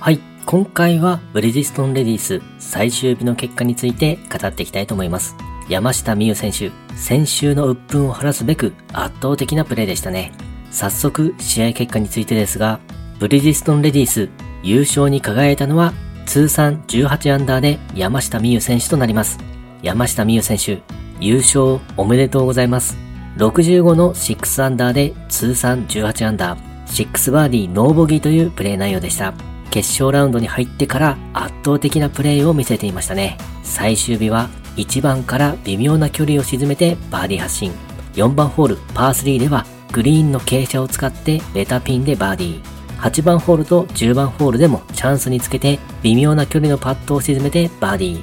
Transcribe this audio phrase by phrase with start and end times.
[0.00, 5.34] はい、今回はブリヂストンレディース最終日の結果について語っていきたいと思います。
[5.68, 10.30] 山下美夢選手、先週の鬱憤を晴らすべく圧倒的なプレーでしたね。
[10.70, 12.78] 早速、試合結果についてですが、
[13.18, 14.28] ブリヂストンレディース
[14.62, 15.92] 優勝に輝いたのは
[16.26, 19.40] 通算18アンダーで山下美夢選手となります。
[19.82, 20.80] 山下美夢選手、
[21.18, 22.96] 優勝おめでとうございます。
[23.36, 29.34] 65の6アンダーで通算18アンダー、6バーディーノーボギーというプレー内容でした。
[29.70, 33.36] 決勝ラウンドに入ってから圧倒的なプレーを見せていましたね。
[33.62, 37.72] 最終日は1番から微妙な距離を沈めてバーディー発進。
[38.14, 42.78] 4番ホールパー3ではグリーンの傾斜を使ってベタピンでバーディー。
[42.98, 48.22] 8番ホールと10番ホールでもチャンスにつけて微妙な距離のパットを沈めてバーディー。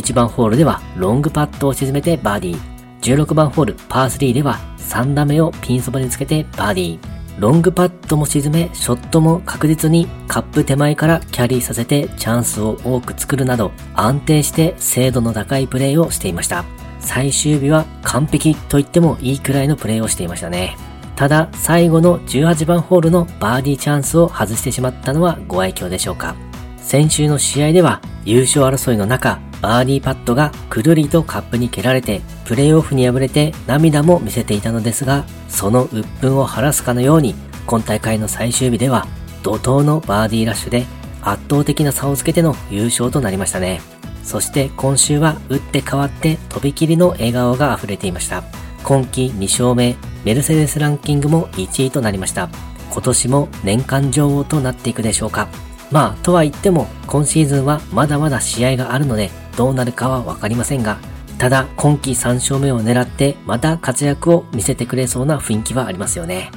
[0.00, 2.58] 11番ホールではロングパットを沈めてバーディー。
[3.02, 7.11] 16番ホールパー3では3打目をピンそばにつけてバーディー。
[7.38, 16.64] ロングパットも沈め、ショットも確実にカップ手前からキャリーさせてチャンスを多く作るなど安定して精度の高いプレーをしていました。
[17.00, 20.76] 最終日は完璧と言ってもいいくらいのプレーをしていましたね。
[21.16, 26.36] ただ最後の18番ホールのバーディーチャンスを外してしまったのはご愛嬌でしょうか。
[26.82, 37.34] 先週の試合では優勝争いの中、バーディーパットがくるりとカップに蹴られて、プレーオフに敗れて涙も見せていたのですが、その鬱憤を晴らすかのように、
[37.66, 39.06] 今大会の最終日では、
[39.42, 40.84] 怒涛のバーディーラッシュで
[41.22, 43.80] 圧倒的な差をつけての優勝となりましたね。
[44.22, 48.44] そして今週は打って変わってとびきりの笑顔が溢れていました。
[48.84, 52.48] 今季2勝目、メルセデスランキングも1位となりました。
[52.90, 55.48] 今年も年間女王となっていくでしょうか。
[55.92, 60.98] まあ、とは言っても、今シーズンはまだまだ試合があるので、どうなるかはわかりませんが、
[61.38, 66.50] ただ今季3勝目を狙ってまた活躍を見せてくれそうな雰囲気はありますよね。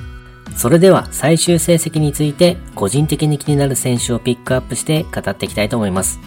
[0.55, 6.19] それでは最終成績について個人的に気になる選手をピックアップして語っていきたいと思います。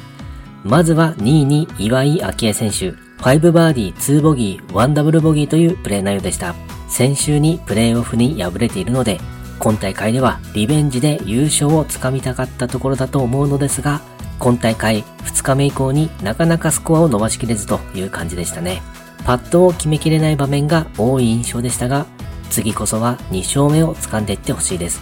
[0.65, 2.95] まずは2位に岩井明恵選手。
[3.23, 6.55] 5バーディー、2ボギー、1ダブルボギーというプレー内容でした。
[6.89, 9.19] 先週にプレーオフに敗れているので、
[9.59, 14.01] 今大会ではリベンジで優勝をつかみたかったところだと思うのですが、
[14.39, 18.83] 今大会2日目以降になかなかスコアを伸ばしきれずという感じでしたね。
[19.25, 22.07] パットを決めきれない場面が多い印象でしたが、
[22.51, 25.01] 次こそは2勝目を掴んでいってほしいです。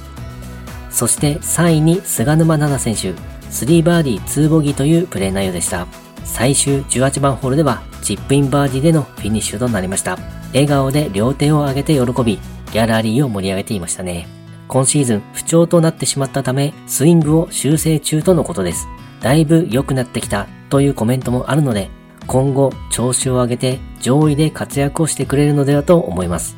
[0.90, 3.18] そして3位に菅沼奈々選手、
[3.50, 5.86] 3バーディー2ボギーというプレー内容でした。
[6.24, 10.18] 最終18番ホールではチップインバーディーでのフィニッシュとなりました。
[10.48, 12.38] 笑顔で両手を上げて喜び、
[12.72, 14.26] ギャラリーを盛り上げていましたね。
[14.68, 18.88] 今シーズン不調となってしまったため、スイングを修正中とのことです。
[19.20, 21.90] だいぶ良くなってきたというコメントもあるので、
[22.26, 26.56] 今後調子を上げて上位で活躍をしてくれるのではと思います。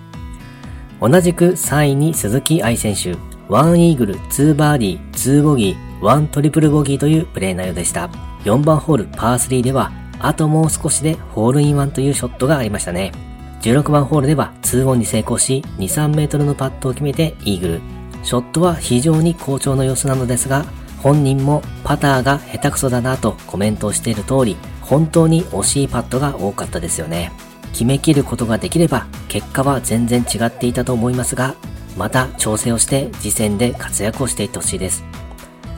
[1.00, 3.12] 同じく3位に鈴木愛選手、
[3.48, 8.10] 1イーグル、2バーディー、2ボギー、1トリプルボギーというプレー内容でした。
[8.44, 13.12] 4番ホールパー3では、あともう少しでホールインワンというショットがありましたね。
[13.62, 17.97] 16番ホールでは2オンに成功し、2、3メートルのパットを決めてイーグル。
[18.28, 20.66] ショットは非常に好調の様子なのですが、
[20.98, 27.32] 本人もパターが下手くそだなとコメントをしている通り、本当に惜しいパットが多かったですよね。
[27.72, 31.54] 決めきることができれば、結果は全然違っていたと思いますが、
[31.96, 35.04] また調整をして次戦で活躍をしていってほしいです。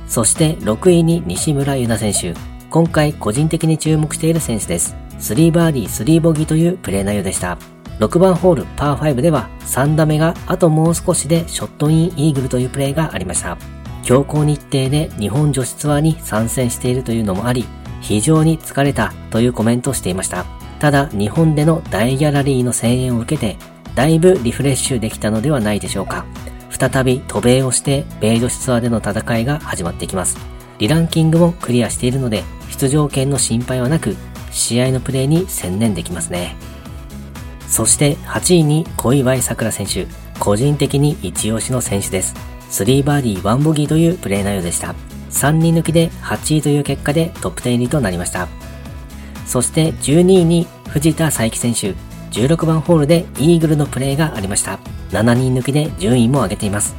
[0.08, 2.40] そして6位に西村優奈選手。
[2.68, 4.96] 今回個人的に注目している選手です。
[5.20, 7.58] 3バーディー3ボギーというプレー内容でした。
[8.00, 13.58] 6番ホールパー5では3打目があともう少しでショットインイーグルというプレーがありました。
[14.02, 17.66] 強行日程で日本女子ツアーに参戦しているというのもあり、
[18.00, 20.46] 非常に疲れたというコメントをしていました。
[20.78, 23.58] ただ、日本での大ギャラリーの声援を受けて、
[23.94, 26.24] だいぶリフレッシュできたのではないでしょうか。
[26.70, 30.38] 再び渡米をして、米女子ツアーでの戦いが始まっていきます。
[30.78, 34.16] リランキングもクリアしているので、出場権の心配はなく、
[34.50, 36.56] 試合のプレーに専念できますね。
[37.70, 40.06] そして8位に小祝さくら選手、
[40.40, 42.34] 個人的に一押しの選手です。
[42.70, 44.94] 3バーディー1ボギーというプレー内容でした。
[45.30, 48.48] 3人抜きで8位という結果でトップ10入りとなりました。
[49.46, 51.94] そして12位に藤田佐伯選手、
[52.32, 54.80] 16番ホールでイーグルのプレーがありました。
[55.10, 56.96] 7人抜きで順位も上げています。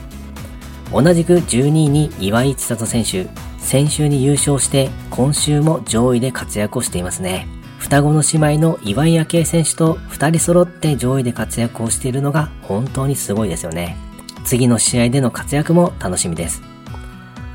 [0.93, 3.27] 同じく12位に岩井千里選手、
[3.59, 7.47] 先週に優勝して今週も上位で活躍をしていますね。
[7.81, 13.97] 双子の姉妹の岩井明恵選手と2人揃って上位で活躍をしているのが本当にすごいですよね。
[14.45, 16.61] 次の試合での活躍も楽しみです。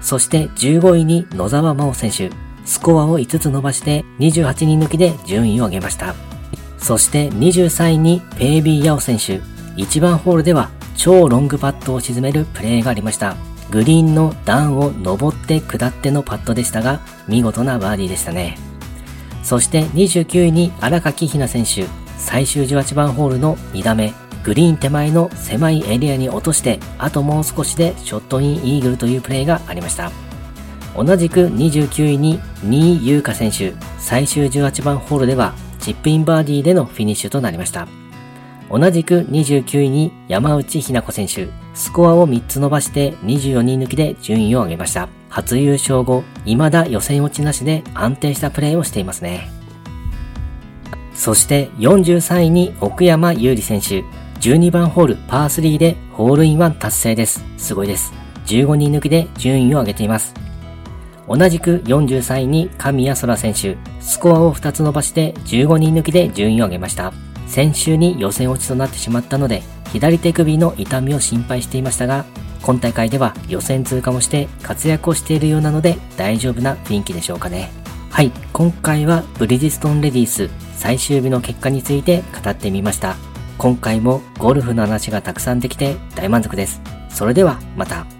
[0.00, 2.30] そして15位に野沢真央選手、
[2.64, 6.16] スコアを5つ伸ばして28人抜きで順位を上げました。
[6.76, 9.40] そして23位にペイビー・ヤオ選手、
[9.76, 13.36] 1番ホールでは超ロングパットを沈めるプレーがありました。
[13.70, 18.65] グリーンの段を登って下ってのパットでしたが、見事なバーディーでしたね。
[19.46, 21.86] そして29位に荒垣ひな選手、
[22.18, 24.12] 最終18番ホールの2打目、
[24.42, 30.10] グリーン手前の狭いエリアに落として、あともう少しでショットインイーグルというプレーがありました。
[30.96, 37.86] 同じく29位に2位優香選手、最終18番ホールではチップインバーディーでのフィニッシュとなりました。
[38.68, 45.08] 同じく29位に山内ひな子選手、スコアを3つ伸ばして24人抜きで順位を上げました。
[45.36, 49.50] 初優勝後、未だ予選落ちなしで安定したプレーをしていますね。
[51.12, 54.02] そして43位に奥山優里選手、
[54.40, 57.44] 12番ホールパー3でホールインワン達成です。
[57.58, 58.14] すごいです。
[58.46, 60.32] 15人抜きで順位を上げています。
[61.28, 67.12] 同じく43位に神谷空選手、スコアを2つ伸ばして15人抜きで順位を上げました。
[67.46, 69.62] 先週に予選落ちとなってしまったので、
[69.92, 72.24] 左手首の痛みを心配していましたが、
[72.66, 77.70] 今大会では予選通過もして活躍をしているようなので大丈夫な雰囲気でしょうかね。
[78.10, 83.14] はい、今回はブリヂストンレディース最終日の結果について語ってみました。
[83.56, 86.82] 今回もゴルフの話がたくさんできて大満足です。
[87.08, 88.15] それではまた。